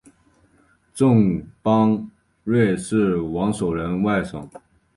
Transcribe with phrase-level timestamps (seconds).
[0.95, 2.09] 郑邦
[2.43, 4.49] 瑞是王守仁外甥。